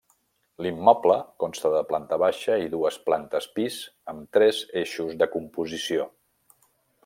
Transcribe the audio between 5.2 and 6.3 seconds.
de composició.